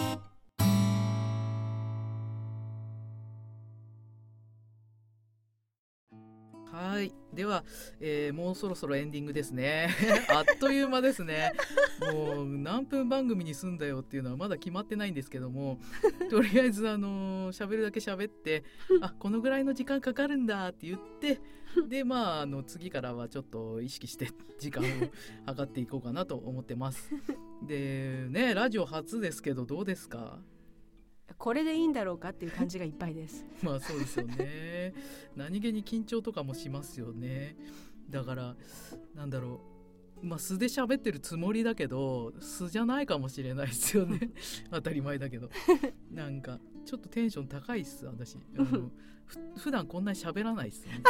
[7.36, 7.64] では、
[8.00, 9.90] えー、もうそろそろエンディングですね。
[10.34, 11.52] あっという間ですね。
[12.12, 15.78] もう何分番組にすんだよっていうのはまだ決まってないんですけども
[16.30, 18.64] とりあえずあの喋るだけ喋って
[19.00, 21.40] あこのぐらいの時間かかるんだって言って
[21.88, 24.86] でまああの次からはちょっと意識して時間を
[25.46, 27.10] 測っていこうかなと思ってます。
[27.62, 30.38] でねラジオ初ですけどどうですか？
[31.38, 33.44] これでいいんだろうかっていう感じがいっぱいです。
[33.62, 34.94] まあそうですよね。
[35.34, 37.56] 何気に緊張とかもしますよね。
[38.10, 38.56] だから
[39.14, 39.60] なんだろ
[40.22, 40.26] う。
[40.26, 44.30] まあ素で喋ってるつもりだけど素じゃないかもしれないですよね。
[44.70, 45.50] 当たり前だけど。
[46.10, 48.36] なんかちょっとテンション高いっす私。
[48.56, 48.90] あの
[49.56, 51.02] 普段こんなに喋らないっすね。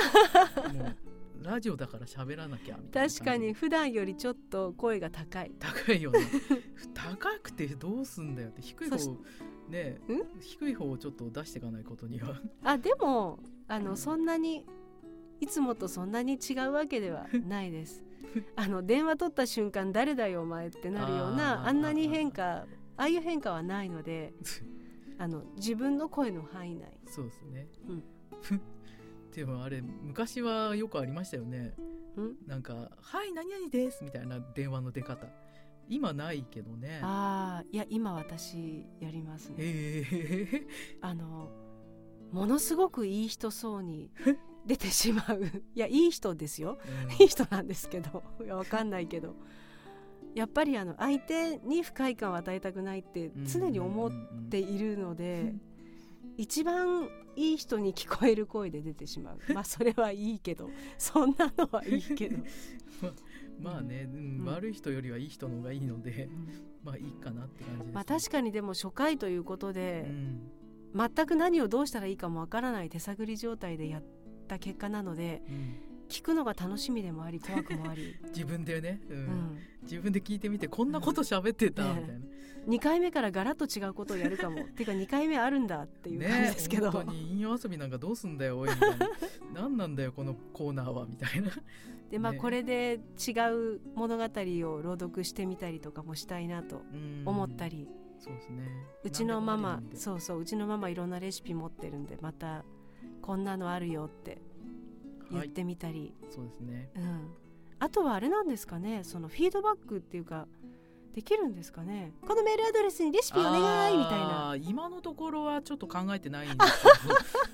[0.73, 0.97] もう
[1.43, 5.53] ラジオだから喋らなきゃみたいな確かに普段よりちょっと声が高い。
[5.59, 6.21] 高いよね。
[6.95, 8.97] 高くてどうすんだよって低い方
[9.69, 10.01] ね
[10.41, 12.41] 低い方をちょっと出していかないことには。
[12.63, 14.67] あでもあの、うん、そんなに
[15.41, 18.05] いつもとそんなに違うわけではないです。
[18.57, 22.67] あの電話取った瞬間誰だよお前ってなるようなあんなに変化
[22.97, 24.35] ああいう変化はないので
[25.19, 26.99] あの自分の声の範囲内。
[27.07, 28.05] そうですね、うん
[29.37, 31.75] でもあれ昔はよくありましたよね。
[32.17, 32.37] うん？
[32.47, 35.29] なんか「はい何々です」みたいな電話の出方。
[35.89, 37.01] 今ないけどね。
[37.03, 39.57] ああいや今私やりますね。
[39.59, 40.67] へえ
[41.03, 41.53] あの
[42.33, 44.11] ものすごくいい人そうに
[44.65, 45.45] 出てしまう。
[45.45, 46.79] いやいい人ですよ。
[47.21, 48.25] いい人なんですけど。
[48.43, 49.37] いやわかんないけど。
[50.35, 54.11] やっぱりあの相手に不快感を与えたくないって常に思っ
[54.51, 55.55] ているので、
[56.37, 59.39] 一番いい人に聞こえる声で出てしまう。
[59.53, 60.71] まあそれはいいけど。
[60.99, 62.39] そんなのはいいけど、
[63.61, 64.45] まあね、うんうん。
[64.47, 66.29] 悪い人よりはいい人の方がいいので
[66.85, 70.51] まあいいかなって感じです、ね、まあ確かにでも初回ということうで、ん
[70.95, 74.05] 全く何をどうしたらいいかもわからない手探り状態でやっ
[74.49, 75.75] た結果なのでうん。
[76.09, 79.17] 聞くのが楽しみでもあり怖くもあり、 自分でね、うん。
[79.17, 82.27] うん、自分で聞いてみてこんなこと喋ってた、ねみたいな
[82.67, 84.63] 2回目からガラッと違うことをやるかも。
[84.63, 89.09] っ ていうか2回目あるんだっていう感じですけど、本当に引用遊びなんかどうすんだよおいみたいな。
[89.55, 91.07] 何なんだよこのコーナーは。
[91.07, 91.51] みたいな。
[92.11, 92.39] でまあね。
[92.39, 93.33] これで違
[93.77, 96.83] う物語を朗読してみたりとかもしたいなと
[97.25, 97.77] 思ったり。
[97.79, 97.89] り、
[98.19, 98.63] そうですね。
[99.05, 102.65] うちのママそうそううちのママいろんなレシピ持ってるんでまた
[103.23, 104.41] こんなのあるよって
[105.31, 106.91] 言っはいてみたり、そうですね。
[106.97, 107.35] うん、
[107.79, 110.47] あとはあれなんですかねそのフィードバックっていうか
[111.17, 112.13] できるんですかね？
[112.29, 114.55] このメールアドレスにレシピお願いみたいな。
[114.61, 116.83] 今のところはちょっと考えてないんです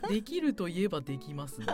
[0.01, 1.67] けど できるといえばできますね。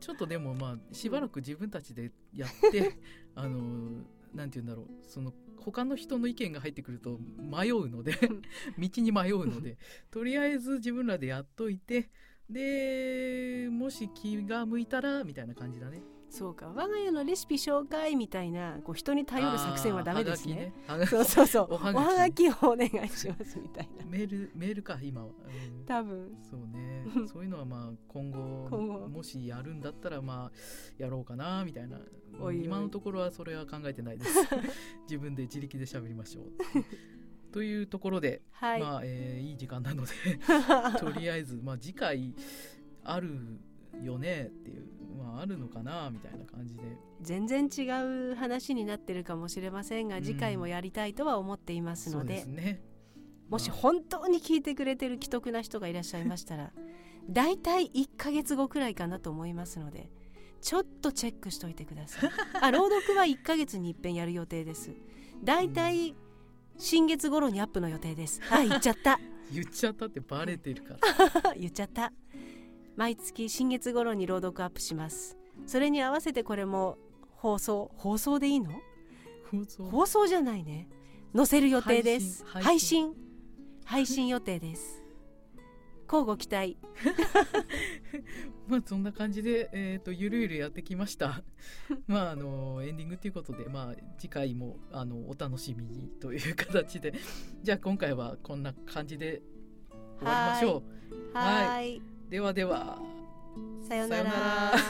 [0.00, 2.98] ちょっとでもまあしばらく自分たちでやって
[3.36, 4.86] あのなんて言うんだろう。
[5.06, 8.12] その他の人の意見が入ってくると迷うので
[8.78, 9.76] 道に迷うので
[10.10, 12.08] とりあえず自分らでやっといて
[12.48, 20.54] でもし気が向いたらみたいな感じだねそうか我が家のレシピ紹介みたいなこう人に頼る作戦はダメですね。
[20.54, 20.72] ね。
[21.06, 21.68] そうそうそう。
[21.72, 24.04] おおはがきをお願いしますみたいな。
[24.10, 25.30] メールメールか今は、う
[25.82, 25.84] ん。
[25.86, 26.36] 多分。
[26.42, 27.04] そうね。
[27.26, 30.52] そういうのはまあ今後今後もしやるんだったらまあ
[30.98, 31.98] やろうかなみたいな。
[32.40, 32.64] おいおい。
[32.64, 34.40] 今のところはそれは考えてないです。
[35.04, 36.52] 自分で自力で喋りましょう。
[37.52, 38.80] というところで、はい。
[38.80, 40.12] まあ、えーいい時間なので
[40.98, 42.34] とりあえず、まあ、次回
[43.02, 43.30] ある
[44.02, 44.86] よねっていう、
[45.36, 46.82] まあ、あるのかなみたいな感じで。
[47.20, 47.82] 全然違
[48.32, 50.24] う話になってるかもしれませんが、うん。
[50.24, 52.44] 次回もやりたいとは思っていますので。
[52.46, 52.82] ね。
[53.48, 56.72] もしまあ本当に聞いてくれてる既得な人がいらっしゃいましたら
[57.28, 57.58] だい。
[57.58, 60.10] たい1ヶ月後くらいかなと思いますので
[60.60, 62.30] ちょっとチェックしといてください。
[62.60, 64.90] あ朗読は1ヶ月に一遍やる予定です。
[65.44, 66.16] だいたい
[66.78, 68.40] 新月頃にアップの予定です。
[68.50, 69.20] あ言っちゃった。
[69.52, 70.96] 言っちゃったってバレてるか
[71.44, 71.54] ら。
[71.54, 72.12] 言っちゃった
[72.96, 75.36] 毎月新月頃に朗読アップします。
[75.66, 76.96] それに合わせてこれも
[77.36, 78.70] 放送放送でいいの？
[79.50, 79.84] 放送。
[79.84, 80.88] 放送じゃないね。
[81.34, 82.44] 載せる予定です。
[82.46, 83.12] 配配信。
[83.12, 83.16] 信。
[83.84, 85.02] 配信予定です。
[86.10, 86.78] 交互期待。
[88.66, 91.42] まあそんな感じで、えー、とゆるゆるやってきました。
[92.08, 97.12] まああのエンディングということで、まあ、次回もあのお楽しみにという形で。
[97.62, 99.42] じゃあ今回はこんな感じで
[100.18, 101.36] 終わりましょう。
[101.36, 102.98] はーいではでは。
[103.86, 104.72] さよなら。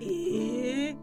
[0.00, 0.96] ええ